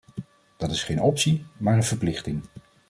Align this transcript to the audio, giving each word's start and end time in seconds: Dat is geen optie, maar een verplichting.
Dat 0.57 0.71
is 0.71 0.83
geen 0.83 1.01
optie, 1.01 1.45
maar 1.57 1.75
een 1.75 1.83
verplichting. 1.83 2.43